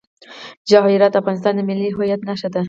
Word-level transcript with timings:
جواهرات 0.69 1.11
د 1.13 1.19
افغانستان 1.21 1.53
د 1.55 1.61
ملي 1.69 1.87
هویت 1.95 2.21
نښه 2.27 2.49
ده. 2.53 2.59